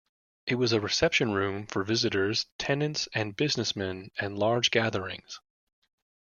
It 0.47 0.55
was 0.55 0.71
a 0.71 0.81
reception 0.81 1.31
room 1.33 1.67
for 1.67 1.83
visitors, 1.83 2.47
tenants 2.57 3.07
and 3.13 3.35
businessmen 3.35 4.09
and 4.17 4.35
large 4.35 4.71
gatherings. 4.71 5.39